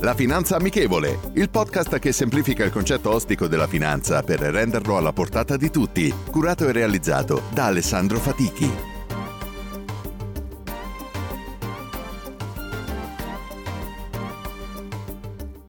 La 0.00 0.12
Finanza 0.12 0.56
Amichevole, 0.56 1.20
il 1.34 1.48
podcast 1.48 1.98
che 1.98 2.12
semplifica 2.12 2.64
il 2.64 2.72
concetto 2.72 3.10
ostico 3.10 3.46
della 3.46 3.68
finanza 3.68 4.22
per 4.22 4.40
renderlo 4.40 4.96
alla 4.96 5.12
portata 5.12 5.56
di 5.56 5.70
tutti, 5.70 6.12
curato 6.30 6.68
e 6.68 6.72
realizzato 6.72 7.44
da 7.52 7.66
Alessandro 7.66 8.18
Fatichi. 8.18 8.70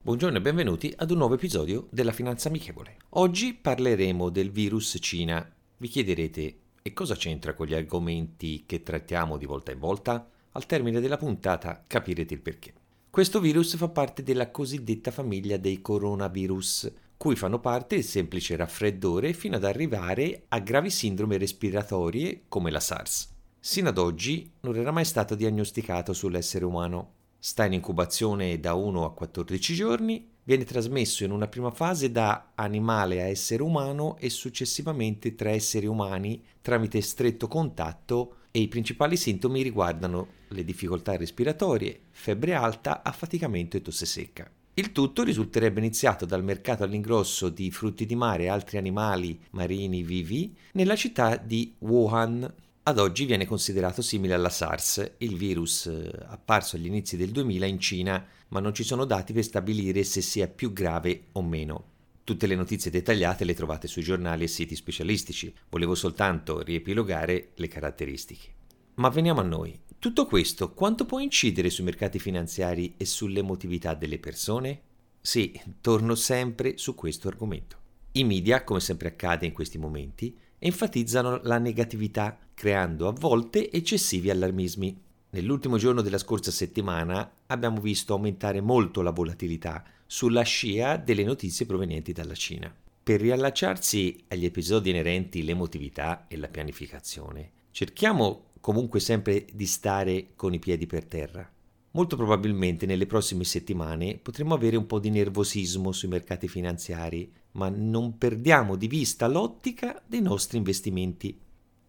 Buongiorno 0.00 0.38
e 0.38 0.40
benvenuti 0.40 0.94
ad 0.96 1.10
un 1.10 1.18
nuovo 1.18 1.34
episodio 1.34 1.88
della 1.90 2.12
Finanza 2.12 2.48
Amichevole. 2.48 2.96
Oggi 3.10 3.54
parleremo 3.54 4.30
del 4.30 4.50
virus 4.50 4.96
Cina. 5.00 5.46
Vi 5.76 5.88
chiederete, 5.88 6.58
e 6.80 6.92
cosa 6.92 7.16
c'entra 7.16 7.54
con 7.54 7.66
gli 7.66 7.74
argomenti 7.74 8.64
che 8.66 8.82
trattiamo 8.82 9.36
di 9.36 9.46
volta 9.46 9.72
in 9.72 9.78
volta? 9.78 10.26
Al 10.52 10.66
termine 10.66 11.00
della 11.00 11.18
puntata 11.18 11.84
capirete 11.86 12.34
il 12.34 12.40
perché. 12.40 12.72
Questo 13.12 13.40
virus 13.40 13.76
fa 13.76 13.90
parte 13.90 14.22
della 14.22 14.50
cosiddetta 14.50 15.10
famiglia 15.10 15.58
dei 15.58 15.82
coronavirus, 15.82 16.90
cui 17.18 17.36
fanno 17.36 17.60
parte 17.60 17.96
il 17.96 18.04
semplice 18.04 18.56
raffreddore 18.56 19.34
fino 19.34 19.56
ad 19.56 19.64
arrivare 19.64 20.44
a 20.48 20.60
gravi 20.60 20.88
sindrome 20.88 21.36
respiratorie 21.36 22.44
come 22.48 22.70
la 22.70 22.80
SARS. 22.80 23.28
Sino 23.60 23.90
ad 23.90 23.98
oggi 23.98 24.50
non 24.60 24.76
era 24.76 24.92
mai 24.92 25.04
stato 25.04 25.34
diagnosticato 25.34 26.14
sull'essere 26.14 26.64
umano. 26.64 27.12
Sta 27.38 27.66
in 27.66 27.74
incubazione 27.74 28.58
da 28.58 28.72
1 28.72 29.04
a 29.04 29.12
14 29.12 29.74
giorni, 29.74 30.30
viene 30.42 30.64
trasmesso 30.64 31.22
in 31.22 31.32
una 31.32 31.48
prima 31.48 31.70
fase 31.70 32.10
da 32.10 32.52
animale 32.54 33.20
a 33.20 33.26
essere 33.26 33.62
umano 33.62 34.16
e 34.16 34.30
successivamente 34.30 35.34
tra 35.34 35.50
esseri 35.50 35.84
umani 35.84 36.42
tramite 36.62 37.02
stretto 37.02 37.46
contatto 37.46 38.36
e 38.52 38.60
i 38.60 38.68
principali 38.68 39.16
sintomi 39.16 39.62
riguardano 39.62 40.28
le 40.48 40.62
difficoltà 40.62 41.16
respiratorie, 41.16 42.02
febbre 42.10 42.54
alta, 42.54 43.02
affaticamento 43.02 43.78
e 43.78 43.82
tosse 43.82 44.06
secca. 44.06 44.48
Il 44.74 44.92
tutto 44.92 45.22
risulterebbe 45.22 45.80
iniziato 45.80 46.24
dal 46.24 46.44
mercato 46.44 46.84
all'ingrosso 46.84 47.48
di 47.48 47.70
frutti 47.70 48.06
di 48.06 48.14
mare 48.14 48.44
e 48.44 48.48
altri 48.48 48.78
animali 48.78 49.38
marini 49.50 50.02
vivi 50.02 50.54
nella 50.72 50.96
città 50.96 51.36
di 51.36 51.74
Wuhan. 51.78 52.54
Ad 52.84 52.98
oggi 52.98 53.24
viene 53.24 53.46
considerato 53.46 54.02
simile 54.02 54.34
alla 54.34 54.48
SARS, 54.48 55.12
il 55.18 55.36
virus 55.36 55.86
eh, 55.86 56.10
apparso 56.26 56.76
agli 56.76 56.86
inizi 56.86 57.16
del 57.16 57.30
2000 57.30 57.66
in 57.66 57.78
Cina, 57.78 58.26
ma 58.48 58.60
non 58.60 58.74
ci 58.74 58.82
sono 58.82 59.04
dati 59.04 59.32
per 59.32 59.44
stabilire 59.44 60.04
se 60.04 60.20
sia 60.20 60.48
più 60.48 60.72
grave 60.72 61.24
o 61.32 61.42
meno. 61.42 61.91
Tutte 62.32 62.46
le 62.46 62.54
notizie 62.54 62.90
dettagliate 62.90 63.44
le 63.44 63.52
trovate 63.52 63.86
sui 63.86 64.02
giornali 64.02 64.44
e 64.44 64.48
siti 64.48 64.74
specialistici. 64.74 65.54
Volevo 65.68 65.94
soltanto 65.94 66.62
riepilogare 66.62 67.50
le 67.56 67.68
caratteristiche. 67.68 68.54
Ma 68.94 69.10
veniamo 69.10 69.40
a 69.40 69.44
noi. 69.44 69.78
Tutto 69.98 70.24
questo 70.24 70.72
quanto 70.72 71.04
può 71.04 71.18
incidere 71.18 71.68
sui 71.68 71.84
mercati 71.84 72.18
finanziari 72.18 72.94
e 72.96 73.04
sull'emotività 73.04 73.92
delle 73.92 74.18
persone? 74.18 74.80
Sì, 75.20 75.60
torno 75.82 76.14
sempre 76.14 76.78
su 76.78 76.94
questo 76.94 77.28
argomento. 77.28 77.76
I 78.12 78.24
media, 78.24 78.64
come 78.64 78.80
sempre 78.80 79.08
accade 79.08 79.44
in 79.44 79.52
questi 79.52 79.76
momenti, 79.76 80.34
enfatizzano 80.58 81.38
la 81.42 81.58
negatività, 81.58 82.38
creando 82.54 83.08
a 83.08 83.12
volte 83.12 83.70
eccessivi 83.70 84.30
allarmismi. 84.30 84.98
Nell'ultimo 85.34 85.78
giorno 85.78 86.02
della 86.02 86.18
scorsa 86.18 86.50
settimana 86.50 87.36
abbiamo 87.46 87.80
visto 87.80 88.12
aumentare 88.12 88.60
molto 88.60 89.00
la 89.00 89.12
volatilità 89.12 89.82
sulla 90.04 90.42
scia 90.42 90.98
delle 90.98 91.24
notizie 91.24 91.64
provenienti 91.64 92.12
dalla 92.12 92.34
Cina. 92.34 92.70
Per 93.02 93.18
riallacciarsi 93.18 94.24
agli 94.28 94.44
episodi 94.44 94.90
inerenti 94.90 95.40
all'emotività 95.40 96.26
e 96.28 96.36
la 96.36 96.48
pianificazione, 96.48 97.50
cerchiamo 97.70 98.48
comunque 98.60 99.00
sempre 99.00 99.46
di 99.50 99.64
stare 99.64 100.32
con 100.36 100.52
i 100.52 100.58
piedi 100.58 100.86
per 100.86 101.06
terra. 101.06 101.50
Molto 101.92 102.14
probabilmente 102.14 102.84
nelle 102.84 103.06
prossime 103.06 103.44
settimane 103.44 104.18
potremo 104.18 104.52
avere 104.52 104.76
un 104.76 104.84
po' 104.84 104.98
di 104.98 105.08
nervosismo 105.08 105.92
sui 105.92 106.08
mercati 106.08 106.46
finanziari, 106.46 107.32
ma 107.52 107.70
non 107.70 108.18
perdiamo 108.18 108.76
di 108.76 108.86
vista 108.86 109.26
l'ottica 109.28 110.02
dei 110.06 110.20
nostri 110.20 110.58
investimenti. 110.58 111.40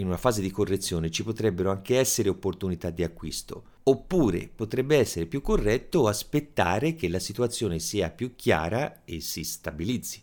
In 0.00 0.06
una 0.06 0.16
fase 0.16 0.40
di 0.40 0.52
correzione 0.52 1.10
ci 1.10 1.24
potrebbero 1.24 1.72
anche 1.72 1.98
essere 1.98 2.28
opportunità 2.28 2.90
di 2.90 3.02
acquisto, 3.02 3.64
oppure 3.82 4.48
potrebbe 4.48 4.96
essere 4.96 5.26
più 5.26 5.40
corretto 5.40 6.06
aspettare 6.06 6.94
che 6.94 7.08
la 7.08 7.18
situazione 7.18 7.80
sia 7.80 8.08
più 8.10 8.36
chiara 8.36 9.02
e 9.04 9.18
si 9.18 9.42
stabilizzi. 9.42 10.22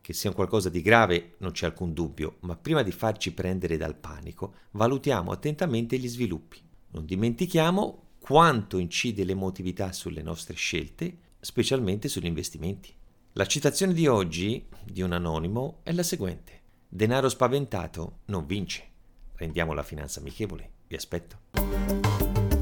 Che 0.00 0.12
sia 0.12 0.30
un 0.30 0.36
qualcosa 0.36 0.68
di 0.68 0.80
grave 0.80 1.34
non 1.38 1.50
c'è 1.50 1.66
alcun 1.66 1.92
dubbio, 1.92 2.36
ma 2.40 2.54
prima 2.54 2.84
di 2.84 2.92
farci 2.92 3.32
prendere 3.32 3.76
dal 3.76 3.96
panico, 3.96 4.54
valutiamo 4.70 5.32
attentamente 5.32 5.98
gli 5.98 6.08
sviluppi. 6.08 6.60
Non 6.92 7.04
dimentichiamo 7.04 8.10
quanto 8.20 8.78
incide 8.78 9.24
l'emotività 9.24 9.90
sulle 9.90 10.22
nostre 10.22 10.54
scelte, 10.54 11.18
specialmente 11.40 12.06
sugli 12.06 12.26
investimenti. 12.26 12.94
La 13.32 13.46
citazione 13.46 13.92
di 13.92 14.06
oggi 14.06 14.68
di 14.84 15.02
un 15.02 15.10
anonimo 15.10 15.80
è 15.82 15.90
la 15.90 16.04
seguente. 16.04 16.60
Denaro 16.86 17.28
spaventato 17.28 18.18
non 18.26 18.46
vince. 18.46 18.94
Rendiamo 19.36 19.74
la 19.74 19.82
finanza 19.82 20.20
amichevole. 20.20 20.70
Vi 20.88 20.96
aspetto. 20.96 22.55